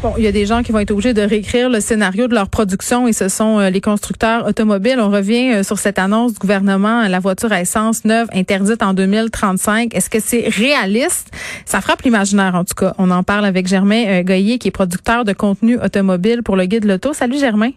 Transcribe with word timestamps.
Bon, 0.00 0.14
il 0.16 0.22
y 0.22 0.28
a 0.28 0.32
des 0.32 0.46
gens 0.46 0.62
qui 0.62 0.70
vont 0.70 0.78
être 0.78 0.92
obligés 0.92 1.12
de 1.12 1.22
réécrire 1.22 1.68
le 1.68 1.80
scénario 1.80 2.28
de 2.28 2.34
leur 2.34 2.48
production 2.48 3.08
et 3.08 3.12
ce 3.12 3.28
sont 3.28 3.58
euh, 3.58 3.68
les 3.68 3.80
constructeurs 3.80 4.46
automobiles. 4.46 5.00
On 5.00 5.10
revient 5.10 5.54
euh, 5.54 5.62
sur 5.64 5.80
cette 5.80 5.98
annonce 5.98 6.34
du 6.34 6.38
gouvernement, 6.38 7.08
la 7.08 7.18
voiture 7.18 7.50
à 7.50 7.60
essence 7.60 8.04
neuve 8.04 8.28
interdite 8.32 8.84
en 8.84 8.94
2035. 8.94 9.92
Est-ce 9.96 10.08
que 10.08 10.20
c'est 10.20 10.48
réaliste? 10.48 11.32
Ça 11.64 11.80
frappe 11.80 12.02
l'imaginaire 12.02 12.54
en 12.54 12.64
tout 12.64 12.76
cas. 12.76 12.94
On 12.98 13.10
en 13.10 13.24
parle 13.24 13.44
avec 13.44 13.66
Germain 13.66 14.22
euh, 14.22 14.56
qui 14.58 14.68
est 14.68 14.70
producteur 14.70 15.24
de 15.24 15.32
contenu 15.32 15.80
automobile 15.80 16.44
pour 16.44 16.54
le 16.54 16.66
guide 16.66 16.84
Loto. 16.84 17.12
Salut 17.12 17.40
Germain. 17.40 17.72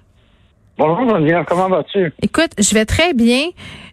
Comment 1.47 1.69
vas-tu? 1.69 2.13
Écoute, 2.21 2.51
je 2.57 2.73
vais 2.73 2.85
très 2.85 3.13
bien. 3.13 3.49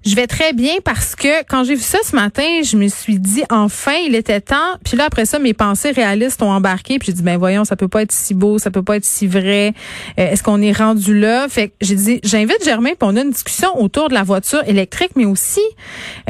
Je 0.06 0.14
vais 0.14 0.26
très 0.26 0.52
bien 0.52 0.74
parce 0.84 1.16
que 1.16 1.44
quand 1.48 1.64
j'ai 1.64 1.74
vu 1.74 1.82
ça 1.82 1.98
ce 2.02 2.14
matin, 2.14 2.62
je 2.62 2.76
me 2.76 2.88
suis 2.88 3.18
dit 3.18 3.42
enfin 3.50 3.96
il 4.06 4.14
était 4.14 4.40
temps. 4.40 4.76
Puis 4.84 4.96
là 4.96 5.04
après 5.06 5.26
ça, 5.26 5.38
mes 5.38 5.54
pensées 5.54 5.90
réalistes 5.90 6.40
ont 6.40 6.50
embarqué. 6.50 6.98
Puis 6.98 7.06
j'ai 7.06 7.12
dit 7.12 7.22
ben 7.22 7.36
voyons, 7.36 7.64
ça 7.64 7.76
peut 7.76 7.88
pas 7.88 8.02
être 8.02 8.12
si 8.12 8.32
beau, 8.32 8.58
ça 8.58 8.70
peut 8.70 8.82
pas 8.82 8.96
être 8.96 9.04
si 9.04 9.26
vrai. 9.26 9.74
Euh, 10.18 10.30
est-ce 10.30 10.42
qu'on 10.42 10.62
est 10.62 10.72
rendu 10.72 11.18
là? 11.18 11.46
Fait 11.48 11.68
que 11.68 11.74
j'ai 11.80 11.96
dit 11.96 12.20
j'invite 12.22 12.64
Germain 12.64 12.92
pour 12.98 13.08
on 13.08 13.16
a 13.16 13.22
une 13.22 13.30
discussion 13.30 13.78
autour 13.78 14.08
de 14.08 14.14
la 14.14 14.22
voiture 14.22 14.62
électrique, 14.66 15.10
mais 15.16 15.24
aussi 15.26 15.60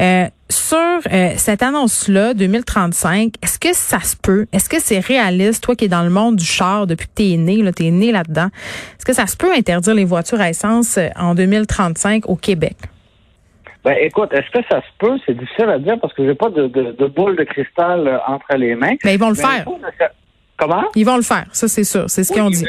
euh, 0.01 0.25
sur 0.51 0.77
euh, 0.77 1.31
cette 1.35 1.61
annonce-là, 1.61 2.33
2035, 2.33 3.33
est-ce 3.41 3.59
que 3.59 3.73
ça 3.73 3.99
se 3.99 4.15
peut? 4.17 4.47
Est-ce 4.51 4.69
que 4.69 4.79
c'est 4.79 4.99
réaliste, 4.99 5.63
toi 5.63 5.75
qui 5.75 5.85
es 5.85 5.87
dans 5.87 6.03
le 6.03 6.09
monde 6.09 6.37
du 6.37 6.45
char 6.45 6.87
depuis 6.87 7.07
que 7.07 7.13
t'es 7.13 7.37
né, 7.37 7.57
là, 7.57 7.71
t'es 7.71 7.91
né 7.91 8.11
là-dedans, 8.11 8.47
est-ce 8.97 9.05
que 9.05 9.13
ça 9.13 9.27
se 9.27 9.37
peut 9.37 9.51
interdire 9.53 9.93
les 9.93 10.05
voitures 10.05 10.41
à 10.41 10.49
essence 10.49 10.99
en 11.15 11.35
2035 11.35 12.27
au 12.27 12.35
Québec? 12.35 12.77
Ben, 13.83 13.95
écoute, 14.01 14.33
est-ce 14.33 14.49
que 14.51 14.65
ça 14.69 14.81
se 14.81 14.87
peut? 14.97 15.17
C'est 15.25 15.37
difficile 15.37 15.69
à 15.69 15.79
dire 15.79 15.97
parce 16.01 16.13
que 16.13 16.25
j'ai 16.25 16.35
pas 16.35 16.49
de, 16.49 16.67
de, 16.67 17.05
boule 17.07 17.37
de 17.37 17.43
cristal 17.43 18.07
euh, 18.07 18.17
entre 18.27 18.55
les 18.57 18.75
mains. 18.75 18.95
Mais 19.05 19.13
ils 19.13 19.19
vont 19.19 19.29
le 19.29 19.35
faire. 19.35 19.65
Comment? 20.57 20.83
Ils 20.95 21.05
vont 21.05 21.15
le 21.15 21.21
faire, 21.21 21.45
ça 21.53 21.69
c'est 21.69 21.85
sûr. 21.85 22.09
C'est 22.09 22.25
ce 22.25 22.33
qu'ils 22.33 22.41
ont 22.41 22.49
dit. 22.49 22.65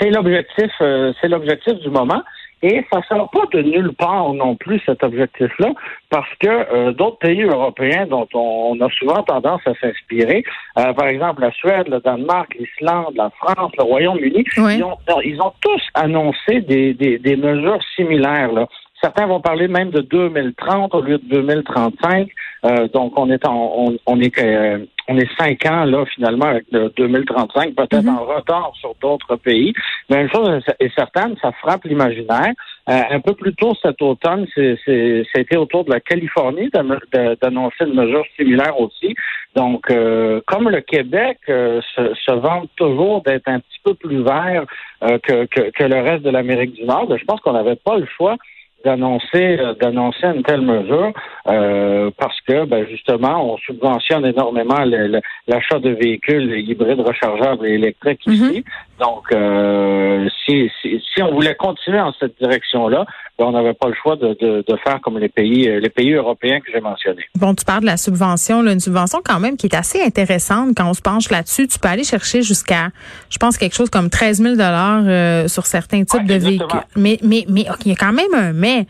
C'est 0.00 0.10
l'objectif, 0.10 0.70
euh, 0.80 1.12
c'est 1.20 1.28
l'objectif 1.28 1.74
du 1.74 1.88
moment. 1.90 2.22
Et 2.68 2.84
ça 2.92 2.98
ne 2.98 3.02
sort 3.04 3.30
pas 3.30 3.44
de 3.52 3.62
nulle 3.62 3.92
part 3.92 4.34
non 4.34 4.56
plus 4.56 4.80
cet 4.84 5.04
objectif-là, 5.04 5.70
parce 6.10 6.28
que 6.40 6.48
euh, 6.48 6.92
d'autres 6.92 7.18
pays 7.18 7.42
européens 7.42 8.06
dont 8.06 8.26
on, 8.34 8.76
a 8.80 8.88
souvent 8.90 9.22
tendance 9.22 9.60
à 9.66 9.74
s'inspirer, 9.80 10.42
par 10.74 11.06
exemple 11.06 11.42
la 11.42 11.52
Suède, 11.52 11.86
le 11.88 12.00
Danemark, 12.00 12.56
l'Islande, 12.58 13.14
la 13.14 13.30
France, 13.30 13.70
le 13.78 13.84
Royaume-Uni, 13.84 14.44
ils, 14.56 14.82
ont, 14.82 14.96
ils, 15.24 15.40
ont, 15.40 15.52
tous 15.60 15.82
annoncé 15.94 16.60
des, 16.62 16.92
des, 16.92 17.18
des 17.18 17.36
mesures 17.36 17.78
similaires. 17.94 18.52
Là. 18.52 18.66
Certains 19.02 19.26
vont 19.26 19.40
parler 19.40 19.68
même 19.68 19.90
de 19.90 20.00
2030 20.00 20.94
au 20.94 21.02
lieu 21.02 21.18
de 21.18 21.28
2035. 21.28 22.28
Euh, 22.64 22.88
donc 22.88 23.12
on 23.16 23.30
est 23.30 23.46
en, 23.46 23.94
on, 24.06 24.20
est 24.20 24.38
euh, 24.38 24.78
on 25.08 25.18
est 25.18 25.28
cinq 25.38 25.66
ans 25.66 25.84
là 25.84 26.04
finalement 26.06 26.46
avec 26.46 26.64
le 26.72 26.88
2035, 26.96 27.74
peut-être 27.74 28.02
mhm. 28.02 28.16
en 28.16 28.24
retard 28.24 28.72
sur 28.80 28.94
d'autres 29.00 29.36
pays. 29.36 29.74
Mais 30.08 30.22
une 30.22 30.30
chose 30.30 30.62
est 30.80 30.94
certaine, 30.94 31.36
ça 31.42 31.52
frappe 31.52 31.84
l'imaginaire. 31.84 32.52
Euh, 32.88 33.02
un 33.10 33.20
peu 33.20 33.34
plus 33.34 33.54
tôt 33.54 33.74
cet 33.82 34.00
automne, 34.00 34.46
c'était 34.54 35.56
autour 35.56 35.84
de 35.84 35.90
la 35.90 36.00
Californie 36.00 36.70
d'annoncer 36.70 37.84
une 37.84 37.94
mesure 37.94 38.24
similaire 38.36 38.80
aussi. 38.80 39.14
Donc, 39.54 39.86
comme 40.46 40.68
le 40.68 40.80
Québec 40.82 41.38
se, 41.46 42.14
se 42.14 42.32
vante 42.32 42.70
toujours 42.76 43.22
d'être 43.22 43.48
un 43.48 43.58
petit 43.58 43.80
peu 43.84 43.94
plus 43.94 44.22
vert 44.22 44.64
que, 45.00 45.46
que, 45.46 45.70
que, 45.70 45.84
le 45.84 46.00
reste 46.00 46.22
de 46.22 46.30
l'Amérique 46.30 46.74
du 46.74 46.84
Nord, 46.84 47.08
ben, 47.08 47.18
je 47.18 47.24
pense 47.24 47.40
qu'on 47.40 47.54
n'avait 47.54 47.76
pas 47.76 47.96
le 47.96 48.06
choix 48.16 48.36
d'annoncer 48.86 49.58
euh, 49.58 49.74
d'annoncer 49.80 50.26
une 50.34 50.44
telle 50.44 50.60
mesure 50.60 51.12
euh, 51.48 52.10
parce 52.16 52.40
que 52.42 52.64
ben, 52.64 52.86
justement 52.88 53.52
on 53.52 53.56
subventionne 53.58 54.24
énormément 54.24 54.82
l'achat 55.48 55.80
de 55.80 55.90
véhicules 55.90 56.48
hybrides 56.60 57.00
rechargeables 57.00 57.66
et 57.66 57.74
électriques 57.74 58.24
mhm. 58.26 58.34
ici. 58.34 58.64
Donc 59.00 59.24
euh, 59.32 60.28
si, 60.46 60.70
si, 60.80 61.02
si 61.14 61.22
on 61.22 61.32
voulait 61.32 61.54
continuer 61.54 62.00
en 62.00 62.12
cette 62.18 62.38
direction-là, 62.38 63.04
ben, 63.38 63.46
on 63.46 63.52
n'avait 63.52 63.74
pas 63.74 63.88
le 63.88 63.94
choix 63.94 64.16
de, 64.16 64.28
de, 64.40 64.64
de, 64.66 64.76
faire 64.76 65.00
comme 65.02 65.18
les 65.18 65.28
pays 65.28 65.68
les 65.80 65.90
pays 65.90 66.12
européens 66.12 66.60
que 66.60 66.72
j'ai 66.72 66.80
mentionnés. 66.80 67.24
Bon, 67.34 67.54
tu 67.54 67.64
parles 67.64 67.82
de 67.82 67.86
la 67.86 67.96
subvention, 67.96 68.62
là, 68.62 68.72
une 68.72 68.80
subvention 68.80 69.20
quand 69.24 69.40
même 69.40 69.56
qui 69.56 69.66
est 69.66 69.74
assez 69.74 70.00
intéressante 70.02 70.70
quand 70.76 70.88
on 70.88 70.94
se 70.94 71.02
penche 71.02 71.30
là-dessus. 71.30 71.68
Tu 71.68 71.78
peux 71.78 71.88
aller 71.88 72.04
chercher 72.04 72.42
jusqu'à, 72.42 72.88
je 73.28 73.36
pense 73.38 73.58
quelque 73.58 73.74
chose 73.74 73.90
comme 73.90 74.08
13 74.08 74.42
000 74.42 74.54
dollars 74.54 75.48
sur 75.50 75.66
certains 75.66 76.04
types 76.04 76.26
de 76.26 76.34
véhicules. 76.34 76.80
Mais 76.96 77.18
mais 77.22 77.44
mais 77.48 77.66
il 77.84 77.90
y 77.90 77.92
a 77.92 77.96
quand 77.96 78.12
même 78.12 78.34
un 78.34 78.52
mais 78.52 78.86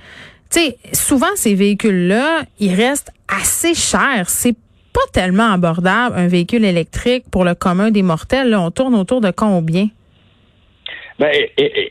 tu 0.50 0.60
sais, 0.60 0.78
souvent 0.92 1.26
ces 1.34 1.54
véhicules-là, 1.54 2.42
ils 2.60 2.74
restent 2.74 3.12
assez 3.28 3.74
chers. 3.74 4.28
C'est 4.28 4.56
pas 4.92 5.00
tellement 5.12 5.52
abordable 5.52 6.16
un 6.16 6.28
véhicule 6.28 6.64
électrique 6.64 7.24
pour 7.30 7.44
le 7.44 7.54
commun 7.54 7.90
des 7.90 8.02
mortels. 8.02 8.54
on 8.54 8.70
tourne 8.70 8.94
autour 8.94 9.20
de 9.20 9.30
combien? 9.30 9.88
Ben, 11.18 11.32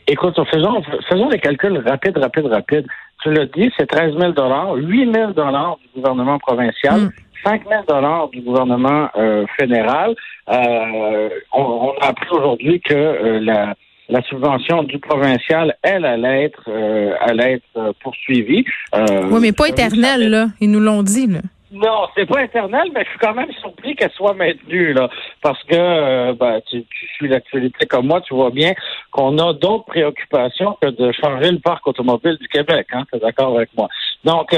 écoute, 0.06 0.34
faisons, 0.50 0.82
faisons 1.08 1.28
des 1.28 1.38
calculs 1.38 1.82
rapides, 1.86 2.16
rapides, 2.16 2.46
rapides. 2.46 2.86
Tu 3.22 3.32
l'as 3.32 3.46
dit, 3.46 3.70
c'est 3.76 3.86
13 3.86 4.14
000 4.18 4.32
8 4.76 5.14
000 5.14 5.32
du 5.32 6.00
gouvernement 6.00 6.38
provincial. 6.38 7.10
5 7.44 7.64
mm. 7.64 7.68
000 7.88 8.28
du 8.32 8.40
gouvernement 8.42 9.08
euh, 9.16 9.46
fédéral. 9.58 10.14
Euh, 10.48 11.28
on, 11.52 11.92
a 12.00 12.08
appris 12.08 12.28
aujourd'hui 12.30 12.80
que 12.80 12.94
euh, 12.94 13.40
la, 13.40 13.74
la 14.08 14.22
subvention 14.22 14.84
du 14.84 14.98
provincial, 14.98 15.76
elle, 15.82 16.04
allait 16.04 16.44
être, 16.44 16.62
euh, 16.68 17.14
allait 17.20 17.54
être 17.54 17.64
euh, 17.76 17.92
poursuivie. 18.02 18.64
Euh, 18.94 19.28
oui, 19.30 19.38
mais 19.40 19.52
pas 19.52 19.68
éternelle, 19.68 20.30
là. 20.30 20.46
Ils 20.60 20.70
nous 20.70 20.80
l'ont 20.80 21.02
dit, 21.02 21.26
là. 21.26 21.40
Non, 21.72 22.06
c'est 22.14 22.26
pas 22.26 22.44
éternel, 22.44 22.90
mais 22.94 23.04
je 23.04 23.10
suis 23.10 23.18
quand 23.18 23.34
même 23.34 23.52
surpris 23.60 23.96
qu'elle 23.96 24.12
soit 24.12 24.34
maintenue, 24.34 24.92
là. 24.92 25.08
Parce 25.42 25.62
que 25.64 25.74
euh, 25.74 26.34
ben, 26.34 26.60
tu, 26.68 26.84
tu 26.84 27.06
suis 27.14 27.28
l'actualité 27.28 27.86
comme 27.86 28.06
moi, 28.06 28.20
tu 28.20 28.34
vois 28.34 28.50
bien 28.50 28.72
qu'on 29.10 29.36
a 29.38 29.52
d'autres 29.52 29.84
préoccupations 29.86 30.76
que 30.80 30.88
de 30.88 31.12
changer 31.12 31.50
le 31.50 31.58
parc 31.58 31.86
automobile 31.86 32.36
du 32.40 32.48
Québec, 32.48 32.86
hein, 32.92 33.04
tu 33.10 33.16
es 33.16 33.20
d'accord 33.20 33.56
avec 33.56 33.70
moi. 33.76 33.88
Donc, 34.24 34.56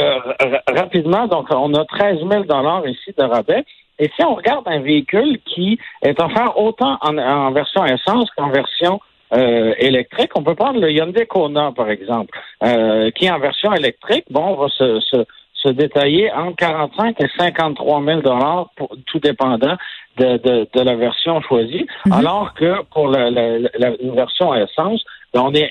rapidement, 0.67 1.27
donc 1.27 1.47
on 1.51 1.73
a 1.75 1.85
13 1.85 2.19
000 2.19 2.45
ici 2.87 3.15
de 3.17 3.25
rabais. 3.25 3.65
Et 3.99 4.11
si 4.15 4.25
on 4.25 4.35
regarde 4.35 4.67
un 4.67 4.81
véhicule 4.81 5.39
qui 5.45 5.79
est 6.03 6.21
offert 6.21 6.57
autant 6.59 6.99
en, 7.01 7.19
en 7.19 7.51
version 7.53 7.85
essence 7.85 8.31
qu'en 8.37 8.51
version 8.51 9.01
euh, 9.33 9.75
électrique. 9.79 10.31
On 10.37 10.43
peut 10.43 10.55
prendre 10.55 10.81
le 10.81 10.91
Hyundai 10.91 11.27
Kona, 11.27 11.71
par 11.73 11.91
exemple, 11.91 12.31
euh, 12.65 13.11
qui 13.11 13.31
en 13.31 13.39
version 13.39 13.75
électrique, 13.75 14.25
bon, 14.31 14.55
va 14.55 14.69
se, 14.69 15.01
se, 15.01 15.17
se 15.63 15.69
détailler 15.69 16.31
entre 16.33 16.57
45 16.57 17.17
et 17.21 17.27
53 17.39 18.05
000 18.05 18.21
dollars, 18.23 18.71
tout 19.07 19.19
dépendant 19.19 19.77
de, 20.17 20.37
de, 20.39 20.69
de, 20.73 20.81
la 20.81 20.97
version 20.97 21.41
choisie, 21.43 21.87
mhm. 22.07 22.13
alors 22.13 22.55
que 22.55 22.83
pour 22.93 23.09
la, 23.09 23.31
la, 23.31 23.59
la, 23.59 23.91
version 24.15 24.53
à 24.53 24.61
essence, 24.61 25.05
ben, 25.33 25.43
on 25.43 25.55
est 25.55 25.71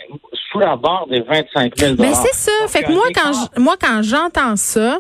sous 0.52 0.60
la 0.60 0.76
barre 0.76 1.08
des 1.08 1.22
25 1.22 1.78
000 1.78 1.96
Mais 2.00 2.14
c'est 2.14 2.34
ça. 2.34 2.52
fait 2.68 2.84
que 2.84 2.92
moi, 2.92 3.06
quand 3.14 3.60
moi, 3.60 3.76
quand 3.80 4.02
j'entends 4.04 4.56
ça, 4.56 5.00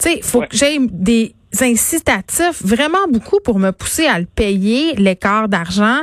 tu 0.00 0.10
sais, 0.10 0.22
faut 0.22 0.40
que 0.40 0.56
j'aie 0.56 0.78
des 0.80 1.34
incitatifs 1.60 2.62
vraiment 2.62 3.06
beaucoup 3.10 3.40
pour 3.40 3.58
me 3.58 3.70
pousser 3.70 4.06
à 4.06 4.18
le 4.18 4.26
payer 4.26 4.94
l'écart 4.96 5.48
d'argent 5.48 6.00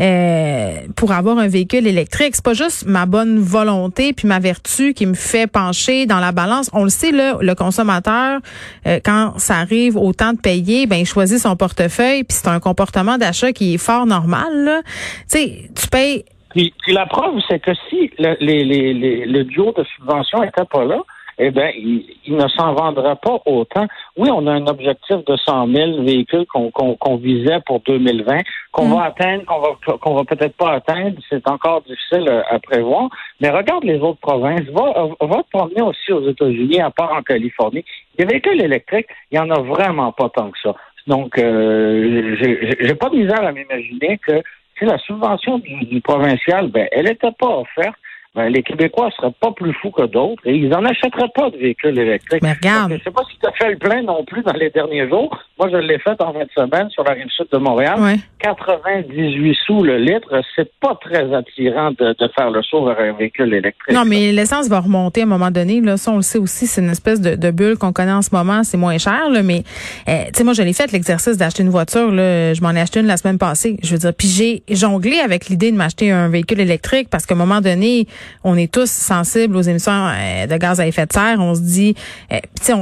euh, 0.00 0.78
pour 0.96 1.12
avoir 1.12 1.38
un 1.38 1.48
véhicule 1.48 1.86
électrique. 1.86 2.34
C'est 2.34 2.44
pas 2.44 2.54
juste 2.54 2.86
ma 2.86 3.06
bonne 3.06 3.38
volonté 3.38 4.12
puis 4.12 4.26
ma 4.26 4.38
vertu 4.38 4.94
qui 4.94 5.06
me 5.06 5.14
fait 5.14 5.46
pencher 5.46 6.06
dans 6.06 6.18
la 6.18 6.32
balance. 6.32 6.70
On 6.72 6.84
le 6.84 6.90
sait 6.90 7.12
là, 7.12 7.36
le 7.40 7.54
consommateur 7.54 8.40
euh, 8.86 9.00
quand 9.04 9.38
ça 9.38 9.56
arrive 9.56 9.96
au 9.96 10.12
temps 10.12 10.32
de 10.32 10.40
payer, 10.40 10.86
ben 10.86 10.96
il 10.96 11.06
choisit 11.06 11.38
son 11.38 11.56
portefeuille 11.56 12.24
puis 12.24 12.36
c'est 12.36 12.48
un 12.48 12.60
comportement 12.60 13.18
d'achat 13.18 13.52
qui 13.52 13.74
est 13.74 13.78
fort 13.78 14.06
normal. 14.06 14.82
Tu 15.30 15.38
sais, 15.38 15.70
tu 15.74 15.88
payes. 15.88 16.24
Puis, 16.50 16.72
la 16.88 17.04
preuve 17.04 17.34
c'est 17.48 17.58
que 17.58 17.72
si 17.88 18.10
le, 18.18 18.34
les, 18.40 18.64
les, 18.64 19.26
le 19.26 19.44
duo 19.44 19.74
de 19.76 19.84
subvention 19.96 20.42
était 20.42 20.64
pas 20.64 20.84
là, 20.84 21.02
eh 21.38 21.50
bien, 21.50 21.70
il, 21.76 22.04
ne 22.28 22.48
s'en 22.48 22.72
vendra 22.72 23.16
pas 23.16 23.38
autant. 23.44 23.86
Oui, 24.16 24.30
on 24.32 24.46
a 24.46 24.52
un 24.52 24.66
objectif 24.66 25.24
de 25.24 25.36
100 25.36 25.68
000 25.68 26.02
véhicules 26.02 26.46
qu'on 26.46 27.16
visait 27.16 27.60
pour 27.66 27.80
2020, 27.80 28.40
qu'on 28.72 28.88
va 28.88 28.96
mm. 28.96 29.06
atteindre, 29.06 29.44
qu'on 29.44 29.60
va 29.60 29.98
qu'on 29.98 30.14
va 30.14 30.24
peut-être 30.24 30.56
pas 30.56 30.72
atteindre. 30.72 31.16
C'est 31.28 31.46
encore 31.48 31.82
difficile 31.82 32.28
à, 32.50 32.58
prévoir. 32.58 33.08
Mais 33.40 33.50
regarde 33.50 33.84
les 33.84 33.98
autres 33.98 34.20
provinces. 34.20 34.66
Va, 34.72 35.08
va 35.20 35.42
te 35.42 35.50
promener 35.50 35.82
aussi 35.82 36.12
aux 36.12 36.26
États-Unis, 36.28 36.80
à 36.80 36.90
part 36.90 37.12
en 37.12 37.22
Californie. 37.22 37.84
Les 38.18 38.24
véhicules 38.24 38.62
électriques, 38.62 39.08
il 39.30 39.36
y 39.36 39.38
en 39.38 39.50
a 39.50 39.60
vraiment 39.60 40.12
pas 40.12 40.30
tant 40.30 40.50
que 40.50 40.58
ça. 40.62 40.74
Donc, 41.06 41.38
euh, 41.38 42.36
j'ai 42.80 42.94
pas 42.94 43.08
de 43.10 43.16
misère 43.16 43.44
à 43.44 43.52
m'imaginer 43.52 44.18
que 44.26 44.42
si 44.78 44.84
la 44.84 44.98
subvention 44.98 45.58
du, 45.58 46.00
provincial, 46.00 46.68
ben, 46.68 46.88
elle 46.92 47.06
n'était 47.06 47.32
pas 47.32 47.58
offerte, 47.58 47.96
ben, 48.36 48.50
les 48.50 48.62
Québécois 48.62 49.08
seraient 49.16 49.34
pas 49.40 49.50
plus 49.52 49.72
fous 49.80 49.90
que 49.90 50.02
d'autres 50.02 50.42
et 50.44 50.54
ils 50.54 50.68
n'en 50.68 50.84
achèteraient 50.84 51.30
pas 51.34 51.48
de 51.48 51.56
véhicules 51.56 51.98
électriques. 51.98 52.42
Mais 52.42 52.52
regarde. 52.52 52.92
je 52.92 53.02
sais 53.02 53.10
pas 53.10 53.22
si 53.30 53.38
tu 53.38 53.48
as 53.48 53.52
fait 53.52 53.70
le 53.70 53.78
plein 53.78 54.02
non 54.02 54.24
plus 54.24 54.42
dans 54.42 54.52
les 54.52 54.68
derniers 54.68 55.08
jours. 55.08 55.36
Moi, 55.58 55.70
je 55.72 55.78
l'ai 55.78 55.98
fait 55.98 56.20
en 56.20 56.32
20 56.32 56.40
semaines 56.54 56.90
sur 56.90 57.02
la 57.02 57.12
rive 57.12 57.30
sud 57.30 57.46
de 57.50 57.56
Montréal. 57.56 57.98
98 58.40 59.56
sous 59.66 59.82
le 59.82 59.96
litre, 59.96 60.42
c'est 60.54 60.70
pas 60.80 60.98
très 61.00 61.34
attirant 61.34 61.92
de, 61.92 62.14
faire 62.36 62.50
le 62.50 62.62
saut 62.62 62.84
vers 62.84 63.00
un 63.00 63.12
véhicule 63.12 63.54
électrique. 63.54 63.94
Non, 63.96 64.04
mais 64.04 64.32
l'essence 64.32 64.68
va 64.68 64.80
remonter 64.80 65.22
à 65.22 65.24
un 65.24 65.28
moment 65.28 65.50
donné. 65.50 65.80
Là, 65.80 65.96
ça, 65.96 66.10
on 66.10 66.16
le 66.16 66.22
sait 66.22 66.38
aussi, 66.38 66.66
c'est 66.66 66.82
une 66.82 66.90
espèce 66.90 67.22
de, 67.22 67.50
bulle 67.50 67.78
qu'on 67.78 67.92
connaît 67.92 68.12
en 68.12 68.22
ce 68.22 68.34
moment. 68.34 68.64
C'est 68.64 68.76
moins 68.76 68.98
cher, 68.98 69.30
là, 69.30 69.42
mais 69.42 69.62
euh, 70.08 70.24
tu 70.26 70.30
sais, 70.34 70.44
moi, 70.44 70.52
je 70.52 70.60
l'ai 70.60 70.74
fait 70.74 70.92
l'exercice 70.92 71.38
d'acheter 71.38 71.62
une 71.62 71.70
voiture. 71.70 72.10
Là, 72.10 72.52
je 72.52 72.60
m'en 72.60 72.72
ai 72.72 72.80
acheté 72.80 73.00
une 73.00 73.06
la 73.06 73.16
semaine 73.16 73.38
passée. 73.38 73.78
Je 73.82 73.92
veux 73.92 73.98
dire, 73.98 74.12
puis 74.12 74.28
j'ai 74.28 74.62
jonglé 74.68 75.20
avec 75.20 75.46
l'idée 75.46 75.72
de 75.72 75.76
m'acheter 75.76 76.10
un 76.10 76.28
véhicule 76.28 76.60
électrique 76.60 77.08
parce 77.08 77.24
qu'à 77.24 77.34
un 77.34 77.38
moment 77.38 77.62
donné, 77.62 78.06
on 78.44 78.56
est 78.56 78.72
tous 78.72 78.90
sensibles 78.90 79.56
aux 79.56 79.62
émissions 79.62 79.92
euh, 79.92 80.46
de 80.46 80.56
gaz 80.56 80.80
à 80.80 80.86
effet 80.86 81.06
de 81.06 81.12
serre. 81.12 81.36
On 81.38 81.54
se 81.54 81.60
dit, 81.60 81.94
euh, 82.32 82.38
tu 82.64 82.72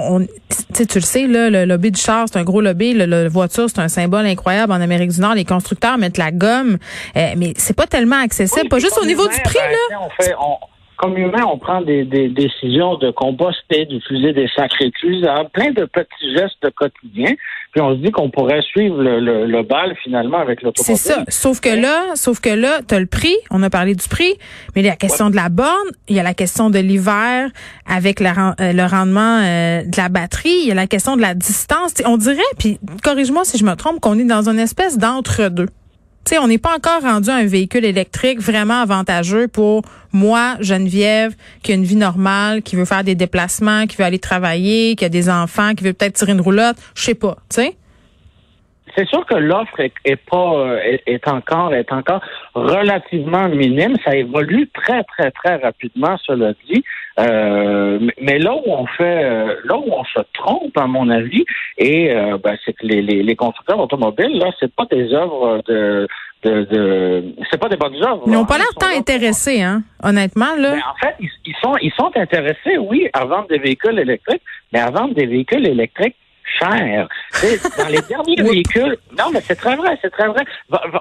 sais, 0.75 0.87
tu 0.87 0.99
le 0.99 1.05
sais, 1.05 1.27
là, 1.27 1.51
le 1.51 1.65
lobby 1.65 1.91
du 1.91 2.01
char, 2.01 2.27
c'est 2.31 2.39
un 2.39 2.45
gros 2.45 2.61
lobby. 2.61 2.95
Le, 2.95 3.29
voiture, 3.29 3.69
c'est 3.69 3.81
un 3.81 3.89
symbole 3.89 4.27
incroyable 4.27 4.73
en 4.73 4.81
Amérique 4.81 5.11
du 5.11 5.21
Nord. 5.21 5.35
Les 5.35 5.45
constructeurs 5.45 5.99
mettent 5.99 6.19
la 6.19 6.31
gomme, 6.31 6.79
euh, 7.17 7.35
mais 7.37 7.55
c'est 7.57 7.77
pas 7.77 7.87
tellement 7.87 8.21
accessible. 8.23 8.69
pas 8.69 8.79
juste 8.79 8.99
au 9.01 9.07
niveau 9.07 9.27
du 9.27 9.41
prix, 9.43 9.59
là. 9.59 10.01
On 10.01 10.23
fait, 10.23 10.35
comme 10.97 11.17
humain, 11.17 11.45
on 11.51 11.59
prend 11.59 11.81
des, 11.81 12.05
décisions 12.05 12.97
de 12.97 13.11
composter, 13.11 13.87
d'utiliser 13.87 14.33
des 14.33 14.49
sacs 14.55 14.73
réutilisables, 14.75 15.51
plein 15.51 15.71
de 15.71 15.85
petits 15.85 16.35
gestes 16.35 16.71
quotidiens. 16.77 17.35
Puis 17.73 17.81
on 17.81 17.97
se 17.97 18.01
dit 18.01 18.11
qu'on 18.11 18.31
pourrait 18.31 18.63
suivre 18.63 19.03
le, 19.03 19.63
bal 19.63 19.97
finalement 20.03 20.39
avec 20.39 20.63
l'automobile. 20.63 20.97
C'est 20.97 21.13
ça. 21.13 21.25
Sauf 21.29 21.61
que 21.61 21.69
là, 21.69 22.15
sauf 22.15 22.41
que 22.41 22.51
là, 22.51 22.81
t'as 22.87 23.01
le 23.01 23.07
prix. 23.07 23.37
On 23.51 23.63
a 23.63 23.71
parlé 23.71 23.95
du 23.95 24.09
prix, 24.09 24.35
mais 24.75 24.83
il 24.83 24.85
y 24.85 24.89
a 24.89 24.93
la 24.93 24.97
question 24.97 25.31
de 25.31 25.37
la 25.37 25.49
borne, 25.49 25.89
il 26.09 26.17
y 26.17 26.21
a 26.21 26.23
la 26.23 26.35
question 26.35 26.71
de 26.71 26.79
l'hiver 26.79 27.51
avec 27.87 28.21
le, 28.21 28.27
euh, 28.27 28.87
rendement 28.87 29.41
euh, 29.43 29.83
de 29.83 29.97
la 29.97 30.09
batterie, 30.09 30.57
il 30.63 30.69
y 30.69 30.71
a 30.71 30.75
la 30.75 30.87
question 30.87 31.17
de 31.17 31.23
la 31.23 31.35
distance. 31.35 31.95
on 32.05 32.17
dirait, 32.17 32.43
puis 32.59 32.79
corrige-moi 33.03 33.45
si 33.45 33.59
je 33.59 33.65
me 33.65 33.75
trompe, 33.75 34.01
qu'on 34.01 34.19
est 34.19 34.25
dans 34.25 34.49
une 34.49 34.59
espèce 34.59 34.99
d'entre-deux 34.99 35.69
sais, 36.27 36.39
on 36.39 36.49
n'est 36.49 36.59
pas 36.59 36.75
encore 36.75 37.03
rendu 37.03 37.31
à 37.31 37.35
un 37.35 37.47
véhicule 37.47 37.85
électrique 37.85 38.41
vraiment 38.41 38.81
avantageux 38.81 39.49
pour 39.49 39.83
moi, 40.13 40.55
Geneviève, 40.61 41.35
qui 41.63 41.73
a 41.73 41.75
une 41.75 41.85
vie 41.85 41.97
normale, 41.97 42.63
qui 42.63 42.77
veut 42.77 42.85
faire 42.85 43.05
des 43.05 43.15
déplacements, 43.15 43.87
qui 43.87 43.97
veut 43.97 44.05
aller 44.05 44.19
travailler, 44.19 44.97
qui 44.97 45.05
a 45.05 45.09
des 45.09 45.29
enfants, 45.29 45.75
qui 45.75 45.85
veut 45.85 45.93
peut-être 45.93 46.15
tirer 46.15 46.33
une 46.33 46.41
roulotte, 46.41 46.77
je 46.95 47.03
sais 47.03 47.15
pas, 47.15 47.37
tu 47.51 47.63
sais. 47.63 47.77
C'est 48.97 49.09
sûr 49.09 49.27
que 49.27 49.35
l'offre 49.35 49.81
est, 49.81 50.17
pas 50.17 50.55
euh, 50.55 50.97
est, 51.07 51.27
encore 51.27 51.75
est 51.75 51.91
encore 51.91 52.23
relativement 52.55 53.49
minime. 53.49 53.97
Ça 54.05 54.15
évolue 54.15 54.69
très 54.73 55.03
très 55.05 55.33
très 55.33 55.57
rapidement, 55.57 56.17
cela 56.25 56.53
dit. 56.69 56.85
Euh, 57.21 58.01
mais 58.21 58.39
là 58.39 58.55
où 58.55 58.63
on 58.67 58.87
fait, 58.87 59.25
euh, 59.25 59.55
là 59.65 59.77
où 59.77 59.87
on 59.93 60.05
se 60.05 60.21
trompe, 60.33 60.77
à 60.77 60.87
mon 60.87 61.09
avis, 61.11 61.45
et 61.79 62.13
ben, 62.43 62.57
c'est 62.65 62.73
que 62.73 62.87
les, 62.87 63.03
les, 63.03 63.37
constructeurs 63.37 63.79
automobiles 63.79 64.39
là, 64.39 64.51
c'est 64.59 64.73
pas 64.75 64.87
des 64.91 65.13
œuvres 65.13 65.63
de 65.67 66.09
de, 66.43 66.65
de 66.65 67.35
c'est 67.51 67.61
pas 67.61 67.69
des 67.69 67.77
bonnes 67.77 68.03
œuvres. 68.03 68.23
Ils 68.27 68.33
n'ont 68.33 68.45
pas 68.45 68.59
l'air 68.59 68.67
tant 68.79 68.97
intéressés, 68.97 69.63
hein, 69.63 69.83
honnêtement 70.03 70.55
là. 70.59 70.73
Ben, 70.73 70.83
en 70.91 70.97
fait, 71.01 71.15
ils, 71.21 71.31
ils, 71.47 71.55
sont 71.63 71.75
ils 71.81 71.93
sont 71.93 72.11
intéressés, 72.17 72.79
oui, 72.79 73.09
à 73.13 73.25
vendre 73.25 73.49
des 73.49 73.59
véhicules 73.59 73.99
électriques, 73.99 74.43
mais 74.73 74.81
à 74.81 74.91
vendre 74.91 75.15
des 75.15 75.27
véhicules 75.27 75.67
électriques 75.67 76.17
cher. 76.59 77.09
dans 77.79 77.89
les 77.89 78.01
derniers 78.03 78.43
véhicules, 78.51 78.97
non, 79.19 79.31
mais 79.33 79.41
c'est 79.41 79.57
très 79.57 79.77
vrai, 79.77 79.99
c'est 80.03 80.11
très 80.11 80.29
vrai. 80.29 80.45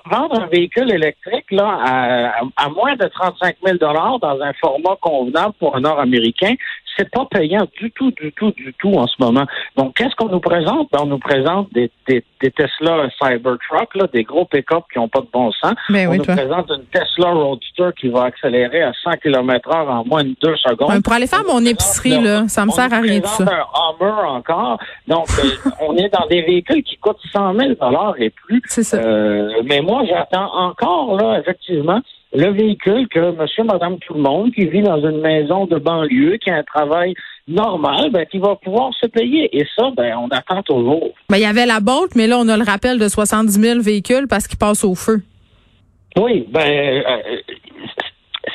vendre 0.06 0.42
un 0.42 0.48
véhicule 0.48 0.92
électrique 0.92 1.52
là 1.52 1.80
à, 1.84 2.66
à 2.66 2.70
moins 2.70 2.96
de 2.96 3.06
35 3.08 3.56
000 3.64 3.78
dollars 3.78 4.20
dans 4.20 4.42
un 4.42 4.54
format 4.54 4.96
convenable 5.02 5.54
pour 5.60 5.76
un 5.76 5.82
Nord-Américain, 5.82 6.54
c'est 6.98 7.10
pas 7.10 7.26
payant 7.30 7.68
du 7.80 7.92
tout, 7.92 8.12
du 8.12 8.32
tout, 8.34 8.52
du 8.52 8.74
tout 8.80 8.94
en 8.94 9.08
ce 9.08 9.16
moment. 9.20 9.46
Donc, 9.78 9.96
qu'est-ce 9.96 10.16
qu'on 10.16 10.30
nous 10.30 10.40
présente? 10.40 10.90
Ben, 10.92 11.00
on 11.02 11.08
nous 11.08 11.20
présente 11.20 11.72
des, 11.74 11.92
des, 12.08 12.24
des 12.42 12.52
Tesla 12.52 13.10
Cybertruck, 13.22 13.96
là, 13.96 14.08
des 14.14 14.24
gros 14.24 14.46
pick-up 14.46 14.84
qui 14.92 15.00
n'ont 15.00 15.08
pas 15.08 15.22
de 15.22 15.28
bon 15.32 15.52
sens. 15.52 15.74
Mais 15.90 16.06
ben 16.06 16.12
on 16.12 16.16
nous 16.18 16.24
présente 16.24 16.70
une 16.70 16.86
Tesla 16.86 17.32
Roadster 17.32 17.90
qui 18.00 18.10
va 18.10 18.26
accélérer 18.26 18.84
à 18.84 18.92
100 19.04 19.12
km 19.24 19.70
heure 19.76 19.90
en 19.90 20.06
moins 20.06 20.24
de 20.24 20.36
deux 20.42 20.56
secondes. 20.58 21.02
pour 21.04 21.14
aller 21.14 21.28
faire 21.28 21.44
mon 21.46 21.64
épicerie, 21.66 22.22
là, 22.22 22.48
ça 22.48 22.66
me 22.66 22.72
sert 22.72 22.92
à 22.94 23.00
rien 23.00 23.20
de 23.20 23.26
ça. 23.26 23.44
un 23.44 24.04
Hummer 24.04 24.28
encore. 24.28 24.80
Donc, 25.08 25.28
euh, 25.40 25.70
on 25.82 25.96
est 25.98 26.10
dans 26.10 26.28
des 26.28 26.42
véhicules 26.42 26.84
qui 26.84 26.98
coûtent 26.98 27.18
100 27.32 27.54
000 27.56 27.72
et 28.18 28.30
plus. 28.30 28.62
C'est 28.68 28.84
ça. 28.84 28.98
Euh, 28.98 29.62
mais 29.66 29.82
moi, 29.82 30.04
j'attends 30.08 30.54
encore, 30.54 31.16
là, 31.18 31.40
effectivement, 31.40 32.02
le 32.34 32.52
véhicule 32.52 33.08
que 33.10 33.32
monsieur, 33.32 33.64
madame, 33.64 33.98
tout 34.00 34.14
le 34.14 34.22
monde, 34.22 34.52
qui 34.54 34.66
vit 34.66 34.82
dans 34.82 35.00
une 35.00 35.22
maison 35.22 35.66
de 35.66 35.78
banlieue, 35.78 36.38
qui 36.38 36.50
a 36.50 36.58
un 36.58 36.64
travail 36.64 37.14
normal, 37.48 38.10
ben, 38.12 38.26
qui 38.26 38.40
va 38.40 38.56
pouvoir 38.56 38.92
se 39.00 39.06
payer. 39.08 39.56
Et 39.56 39.66
ça, 39.76 39.92
ben, 39.96 40.16
on 40.18 40.28
attend 40.30 40.64
toujours. 40.64 41.10
Ben, 41.30 41.38
il 41.38 41.44
y 41.44 41.46
avait 41.46 41.66
la 41.66 41.80
Bolt, 41.80 42.16
mais 42.16 42.28
là, 42.28 42.38
on 42.40 42.48
a 42.48 42.58
le 42.58 42.64
rappel 42.64 43.00
de 43.00 43.08
70 43.08 43.52
000 43.54 43.82
véhicules 43.82 44.28
parce 44.28 44.48
qu'ils 44.48 44.58
passent 44.58 44.84
au 44.84 44.96
feu. 44.96 45.22
Oui, 46.18 46.46
ben, 46.50 46.62
euh, 46.62 47.38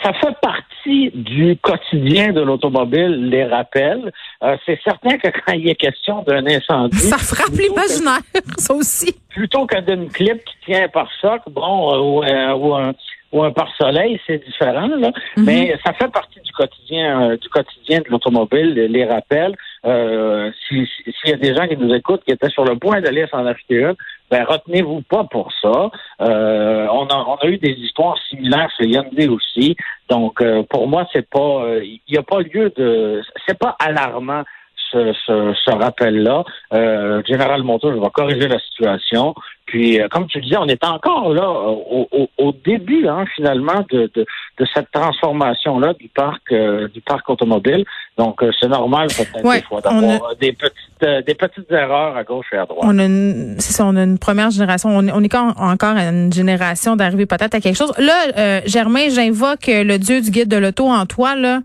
ça 0.02 0.12
fait 0.14 0.34
partie 0.40 1.10
du 1.14 1.56
quotidien 1.56 2.32
de 2.32 2.40
l'automobile, 2.40 3.28
les 3.28 3.44
rappels. 3.44 4.12
Euh, 4.42 4.56
c'est 4.64 4.78
certain 4.82 5.18
que 5.18 5.28
quand 5.28 5.52
il 5.52 5.68
est 5.68 5.74
question 5.74 6.22
d'un 6.22 6.46
incendie... 6.46 6.96
Ça 6.98 7.18
frappe 7.18 7.56
l'imaginaire, 7.56 8.20
ça 8.56 8.74
aussi. 8.74 9.14
Plutôt 9.30 9.66
que 9.66 9.80
d'une 9.80 10.08
clip 10.08 10.44
qui 10.44 10.54
tient 10.66 10.88
par 10.88 11.08
soc, 11.20 11.42
bon, 11.50 12.22
euh, 12.24 12.54
ou, 12.54 12.74
un, 12.74 12.92
ou 13.32 13.42
un 13.42 13.50
pare-soleil, 13.50 14.20
c'est 14.26 14.42
différent, 14.44 14.88
là. 14.88 15.12
Mhm. 15.36 15.44
Mais 15.44 15.76
ça 15.84 15.92
fait 15.92 16.10
partie 16.10 16.40
du 16.40 16.52
quotidien, 16.52 17.30
euh, 17.30 17.36
du 17.36 17.48
quotidien 17.48 18.00
de 18.00 18.08
l'automobile, 18.08 18.72
les 18.74 19.04
rappels. 19.04 19.54
Euh, 19.84 20.50
S'il 20.68 20.86
y 21.26 21.32
a 21.32 21.36
des 21.36 21.54
gens 21.54 21.68
qui 21.68 21.76
nous 21.76 21.94
écoutent 21.94 22.24
qui 22.24 22.32
étaient 22.32 22.48
sur 22.48 22.64
le 22.64 22.76
point 22.76 23.00
d'aller 23.00 23.26
s'en 23.30 23.44
acheter 23.46 23.76
une, 23.76 23.94
ben 24.30 24.44
retenez-vous 24.44 25.02
pas 25.02 25.24
pour 25.24 25.52
ça. 25.62 25.90
Euh, 26.20 26.86
on, 26.90 27.06
a, 27.06 27.24
on 27.28 27.36
a 27.36 27.46
eu 27.46 27.58
des 27.58 27.72
histoires 27.72 28.18
similaires 28.28 28.70
chez 28.76 28.86
Hyundai 28.86 29.28
aussi. 29.28 29.76
Donc 30.08 30.40
euh, 30.40 30.62
pour 30.68 30.88
moi, 30.88 31.06
c'est 31.12 31.28
pas, 31.28 31.64
il 31.82 32.00
n'y 32.10 32.18
a 32.18 32.22
pas 32.22 32.40
lieu 32.40 32.72
de, 32.76 33.22
c'est 33.46 33.58
pas 33.58 33.76
alarmant 33.78 34.42
ce, 34.90 35.12
ce, 35.26 35.54
ce 35.64 35.70
rappel-là. 35.70 36.44
Euh, 36.72 37.22
General 37.28 37.62
Motors 37.62 37.98
va 38.00 38.10
corriger 38.10 38.48
la 38.48 38.58
situation. 38.58 39.34
Puis, 39.66 40.00
euh, 40.00 40.08
comme 40.08 40.26
tu 40.26 40.40
disais, 40.40 40.56
on 40.56 40.66
est 40.66 40.82
encore 40.82 41.34
là 41.34 41.50
au, 41.50 42.08
au, 42.10 42.28
au 42.38 42.52
début, 42.64 43.06
hein, 43.06 43.24
finalement, 43.36 43.84
de, 43.90 44.10
de, 44.14 44.24
de 44.58 44.66
cette 44.74 44.90
transformation-là 44.92 45.92
du 45.94 46.08
parc 46.08 46.40
euh, 46.52 46.88
du 46.88 47.02
parc 47.02 47.28
automobile. 47.28 47.84
Donc, 48.16 48.42
euh, 48.42 48.50
c'est 48.58 48.68
normal 48.68 49.08
peut-être 49.08 49.42
des 49.42 49.62
fois 49.62 49.80
d'avoir 49.82 50.36
des 50.36 50.52
petites 50.52 51.26
des 51.26 51.34
petites 51.34 51.70
erreurs 51.70 52.16
à 52.16 52.24
gauche 52.24 52.46
et 52.52 52.56
à 52.56 52.64
droite. 52.64 52.80
On 52.82 52.98
a 52.98 53.04
une, 53.04 53.56
c'est 53.58 53.72
ça, 53.72 53.84
on 53.84 53.94
a 53.96 54.02
une 54.02 54.18
première 54.18 54.50
génération. 54.50 54.88
On, 54.88 55.06
on 55.08 55.22
est 55.22 55.34
encore 55.34 55.96
à 55.96 56.04
une 56.08 56.32
génération 56.32 56.96
d'arriver 56.96 57.26
peut-être 57.26 57.54
à 57.54 57.60
quelque 57.60 57.76
chose. 57.76 57.92
Là, 57.98 58.62
Germain, 58.66 59.08
j'invoque 59.10 59.66
le 59.68 59.96
dieu 59.98 60.20
du 60.20 60.30
guide 60.30 60.48
de 60.48 60.56
l'auto 60.56 60.88
en 60.88 61.06
toi. 61.06 61.36
Là, 61.36 61.60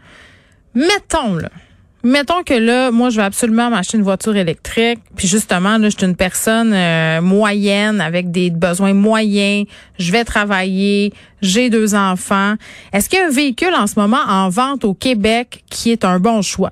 mettons 0.76 1.36
là 1.36 1.50
Mettons 2.06 2.44
que 2.44 2.54
là, 2.54 2.92
moi, 2.92 3.10
je 3.10 3.16
vais 3.16 3.24
absolument 3.24 3.70
m'acheter 3.70 3.98
une 3.98 4.04
voiture 4.04 4.36
électrique. 4.36 5.00
Puis 5.16 5.26
justement, 5.26 5.78
là, 5.78 5.88
je 5.88 5.98
suis 5.98 6.06
une 6.06 6.18
personne 6.18 6.74
euh, 6.74 7.22
moyenne 7.22 8.02
avec 8.02 8.30
des 8.30 8.50
besoins 8.50 8.94
moyens. 8.94 9.66
Je 9.98 10.12
vais 10.12 10.26
travailler. 10.26 11.14
J'ai 11.42 11.70
deux 11.70 11.96
enfants. 11.96 12.56
Est-ce 12.92 13.08
qu'il 13.08 13.20
y 13.20 13.22
a 13.22 13.28
un 13.28 13.32
véhicule 13.32 13.74
en 13.74 13.88
ce 13.88 13.98
moment 13.98 14.22
en 14.28 14.50
vente 14.50 14.84
au 14.84 14.94
Québec 14.94 15.64
qui 15.70 15.94
est 15.94 16.04
un 16.04 16.20
bon 16.20 16.42
choix? 16.42 16.72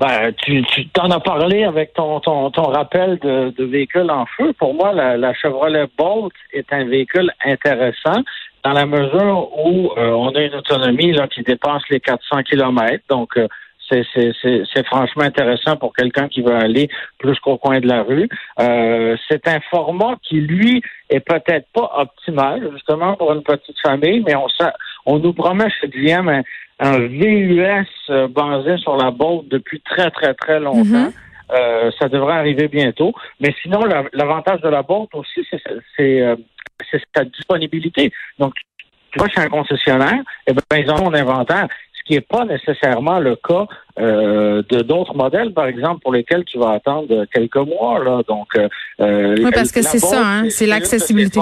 Ben, 0.00 0.32
tu, 0.42 0.64
t'en 0.92 1.12
as 1.12 1.20
parlé 1.20 1.62
avec 1.62 1.94
ton, 1.94 2.18
ton, 2.18 2.50
ton 2.50 2.64
rappel 2.64 3.20
de, 3.20 3.54
de 3.56 3.64
véhicule 3.64 4.10
en 4.10 4.26
feu. 4.36 4.52
Pour 4.58 4.74
moi, 4.74 4.92
la, 4.92 5.16
la 5.16 5.32
Chevrolet 5.34 5.86
Bolt 5.96 6.32
est 6.52 6.72
un 6.72 6.84
véhicule 6.86 7.30
intéressant 7.44 8.22
dans 8.64 8.72
la 8.72 8.86
mesure 8.86 9.48
où 9.64 9.92
euh, 9.96 10.10
on 10.10 10.30
a 10.34 10.40
une 10.40 10.54
autonomie 10.54 11.12
là, 11.12 11.26
qui 11.28 11.42
dépasse 11.42 11.82
les 11.90 12.00
400 12.00 12.42
km. 12.44 13.02
Donc, 13.08 13.36
euh, 13.36 13.48
c'est 13.90 14.86
franchement 14.86 15.24
intéressant 15.24 15.76
pour 15.76 15.94
quelqu'un 15.94 16.28
qui 16.28 16.42
veut 16.42 16.54
aller 16.54 16.88
plus 17.18 17.38
qu'au 17.40 17.58
coin 17.58 17.80
de 17.80 17.86
la 17.86 18.02
rue. 18.02 18.28
Euh, 18.60 19.16
c'est 19.28 19.46
un 19.48 19.60
format 19.70 20.16
qui, 20.22 20.40
lui, 20.40 20.82
est 21.10 21.20
peut-être 21.20 21.66
pas 21.72 21.90
optimal, 21.96 22.70
justement, 22.72 23.16
pour 23.16 23.32
une 23.32 23.42
petite 23.42 23.78
famille, 23.80 24.22
mais 24.26 24.34
on, 24.34 24.46
on 25.06 25.18
nous 25.18 25.32
promet 25.32 25.68
chez 25.80 25.88
GM 25.88 26.28
un, 26.28 26.42
un 26.78 26.98
VUS 26.98 28.28
basé 28.30 28.76
sur 28.78 28.96
la 28.96 29.10
boîte 29.10 29.48
depuis 29.48 29.80
très, 29.80 30.10
très, 30.10 30.34
très 30.34 30.60
longtemps. 30.60 31.12
Mm-hmm. 31.50 31.98
ça 31.98 32.08
devrait 32.08 32.34
arriver 32.34 32.68
bientôt. 32.68 33.12
Mais 33.40 33.54
sinon, 33.62 33.80
l'avantage 34.12 34.60
de 34.62 34.68
la 34.68 34.82
boîte 34.82 35.14
aussi, 35.14 35.46
c'est 35.96 36.36
c'est 36.90 37.00
sa 37.14 37.24
disponibilité. 37.24 38.12
Donc, 38.38 38.54
tu 39.12 39.18
vas 39.18 39.28
chez 39.28 39.40
un 39.40 39.48
concessionnaire, 39.48 40.22
eh 40.46 40.52
ben, 40.52 40.62
ils 40.78 40.90
ont 40.90 41.10
un 41.10 41.14
inventaire, 41.14 41.68
ce 42.02 42.06
qui 42.06 42.14
n'est 42.14 42.20
pas 42.20 42.44
nécessairement 42.44 43.18
le 43.18 43.36
cas 43.36 43.66
euh, 43.98 44.62
de 44.68 44.82
d'autres 44.82 45.14
modèles, 45.14 45.52
par 45.52 45.66
exemple, 45.66 46.00
pour 46.02 46.12
lesquels 46.12 46.44
tu 46.44 46.58
vas 46.58 46.70
attendre 46.72 47.24
quelques 47.32 47.56
mois. 47.56 48.02
Là. 48.02 48.22
Donc, 48.26 48.48
euh, 48.56 49.36
oui, 49.38 49.50
parce 49.54 49.72
que 49.72 49.82
c'est 49.82 49.98
ça, 49.98 50.22
hein, 50.24 50.50
c'est 50.50 50.66
l'accessibilité. 50.66 51.40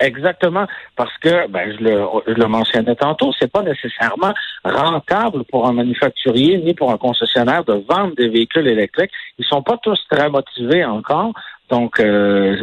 Exactement, 0.00 0.66
parce 0.96 1.16
que 1.18 1.48
ben, 1.48 1.72
je, 1.72 1.84
le, 1.84 2.04
je 2.26 2.32
le 2.32 2.46
mentionnais 2.46 2.96
tantôt, 2.96 3.32
c'est 3.38 3.50
pas 3.50 3.62
nécessairement 3.62 4.34
rentable 4.64 5.44
pour 5.44 5.68
un 5.68 5.72
manufacturier 5.72 6.58
ni 6.58 6.74
pour 6.74 6.90
un 6.90 6.98
concessionnaire 6.98 7.64
de 7.64 7.74
vendre 7.88 8.14
des 8.16 8.28
véhicules 8.28 8.66
électriques. 8.66 9.12
Ils 9.38 9.46
sont 9.46 9.62
pas 9.62 9.78
tous 9.80 9.98
très 10.10 10.28
motivés 10.28 10.84
encore. 10.84 11.32
Donc, 11.70 11.98
euh, 12.00 12.56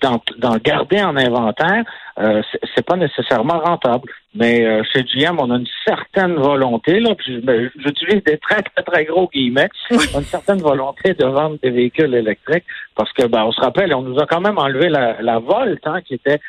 d'en 0.00 0.56
garder 0.58 1.02
en 1.02 1.16
inventaire, 1.16 1.84
euh, 2.18 2.42
c'est 2.74 2.84
pas 2.84 2.96
nécessairement 2.96 3.58
rentable. 3.58 4.08
Mais 4.34 4.64
euh, 4.64 4.82
chez 4.92 5.02
GM, 5.02 5.36
on 5.38 5.50
a 5.50 5.56
une 5.56 5.66
certaine 5.86 6.34
volonté, 6.34 7.00
là, 7.00 7.14
puis 7.16 7.42
j'utilise 7.76 8.22
des 8.24 8.38
très, 8.38 8.62
très, 8.62 8.82
très 8.84 9.04
gros 9.04 9.28
guillemets, 9.28 9.68
une 9.90 10.22
certaine 10.22 10.58
volonté 10.58 11.14
de 11.14 11.24
vendre 11.24 11.56
des 11.62 11.70
véhicules 11.70 12.14
électriques, 12.14 12.64
parce 12.94 13.12
que 13.12 13.26
ben, 13.26 13.44
on 13.44 13.52
se 13.52 13.60
rappelle, 13.60 13.92
on 13.94 14.02
nous 14.02 14.18
a 14.20 14.26
quand 14.26 14.40
même 14.40 14.58
enlevé 14.58 14.88
la, 14.88 15.20
la 15.20 15.38
Volt, 15.38 15.80
hein, 15.86 16.00
qui 16.02 16.14
était 16.14 16.40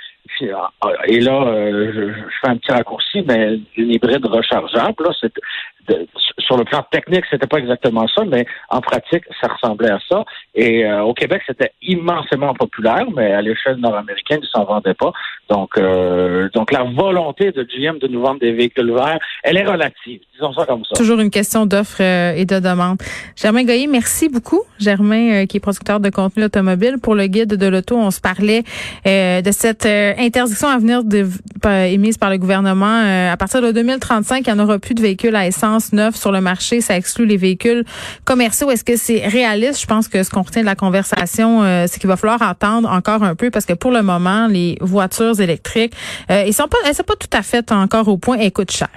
et 1.07 1.19
là, 1.19 1.47
euh, 1.47 1.91
je, 1.93 2.29
fais 2.41 2.47
un 2.47 2.57
petit 2.57 2.71
raccourci, 2.71 3.23
mais 3.27 3.59
une 3.75 3.91
hybride 3.91 4.25
rechargeable, 4.25 5.03
là, 5.03 5.11
c'est 5.87 6.07
sur 6.49 6.57
le 6.57 6.63
plan 6.63 6.83
technique, 6.91 7.25
c'était 7.29 7.47
pas 7.47 7.57
exactement 7.57 8.07
ça, 8.07 8.23
mais 8.25 8.45
en 8.69 8.81
pratique, 8.81 9.23
ça 9.39 9.47
ressemblait 9.47 9.91
à 9.91 9.99
ça. 10.09 10.25
Et 10.55 10.85
euh, 10.85 11.03
au 11.03 11.13
Québec, 11.13 11.41
c'était 11.45 11.71
immensément 11.81 12.53
populaire, 12.53 13.05
mais 13.15 13.31
à 13.33 13.41
l'échelle 13.41 13.77
nord-américaine, 13.77 14.39
ils 14.41 14.49
s'en 14.51 14.65
vendaient 14.65 14.95
pas. 14.95 15.11
Donc, 15.49 15.77
euh, 15.77 16.49
donc 16.53 16.71
la 16.71 16.83
volonté 16.83 17.51
de 17.51 17.63
GM 17.63 17.99
de 17.99 18.07
nous 18.07 18.21
vendre 18.21 18.39
des 18.39 18.51
véhicules 18.51 18.91
verts, 18.91 19.19
elle 19.43 19.57
est 19.57 19.65
relative. 19.65 20.21
Disons 20.33 20.53
ça 20.53 20.65
comme 20.65 20.83
ça. 20.85 20.95
Toujours 20.95 21.19
une 21.19 21.29
question 21.29 21.65
d'offre 21.65 22.01
euh, 22.01 22.33
et 22.33 22.45
de 22.45 22.59
demande. 22.59 22.97
Germain 23.35 23.63
Goyer, 23.63 23.87
merci 23.87 24.29
beaucoup. 24.29 24.61
Germain, 24.79 25.45
qui 25.45 25.57
est 25.57 25.59
producteur 25.59 25.99
de 25.99 26.09
contenu 26.09 26.45
automobile 26.45 26.95
pour 27.01 27.13
le 27.13 27.27
guide 27.27 27.55
de 27.55 27.67
l'auto, 27.67 27.95
on 27.95 28.11
se 28.11 28.21
parlait 28.21 28.63
de 29.05 29.51
cette 29.51 29.85
interdiction 29.85 30.67
à 30.67 30.77
venir 30.77 31.03
de, 31.03 31.27
émise 31.87 32.17
par 32.17 32.29
le 32.29 32.37
gouvernement. 32.37 33.29
à 33.31 33.37
partir 33.37 33.61
de 33.61 33.71
2035, 33.71 34.47
il 34.47 34.53
n'y 34.53 34.59
en 34.59 34.63
aura 34.63 34.79
plus 34.79 34.93
de 34.93 35.01
véhicules 35.01 35.35
à 35.35 35.45
essence 35.45 35.68
neufs 35.93 36.15
sur 36.15 36.31
le 36.31 36.41
marché. 36.41 36.81
Ça 36.81 36.95
exclut 36.95 37.25
les 37.25 37.37
véhicules 37.37 37.85
commerciaux. 38.25 38.69
Est-ce 38.71 38.83
que 38.83 38.97
c'est 38.97 39.27
réaliste? 39.27 39.81
Je 39.81 39.85
pense 39.85 40.07
que 40.07 40.23
ce 40.23 40.29
qu'on 40.29 40.41
retient 40.41 40.61
de 40.61 40.67
la 40.67 40.75
conversation, 40.75 41.63
euh, 41.63 41.85
c'est 41.87 41.99
qu'il 41.99 42.09
va 42.09 42.17
falloir 42.17 42.41
attendre 42.41 42.89
encore 42.89 43.23
un 43.23 43.35
peu 43.35 43.49
parce 43.49 43.65
que 43.65 43.73
pour 43.73 43.91
le 43.91 44.01
moment, 44.01 44.47
les 44.47 44.77
voitures 44.81 45.39
électriques, 45.39 45.93
euh, 46.31 46.43
ils 46.47 46.53
sont 46.53 46.67
pas, 46.67 46.93
sont 46.93 47.03
pas 47.03 47.15
tout 47.15 47.37
à 47.37 47.41
fait 47.41 47.71
encore 47.71 48.07
au 48.07 48.17
point 48.17 48.37
et 48.37 48.51
coûtent 48.51 48.71
cher. 48.71 48.89